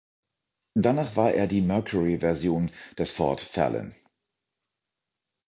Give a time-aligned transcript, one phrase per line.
[0.75, 3.93] Danach war er die Mercury-Version des Ford Fairlane.